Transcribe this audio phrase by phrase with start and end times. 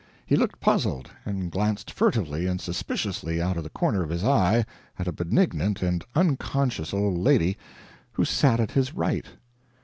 [0.25, 4.65] He looked puzzled, and glanced furtively and suspiciously out of the corner of his eye
[4.97, 7.55] at a benignant and unconscious old lady
[8.13, 9.27] who sat at his right.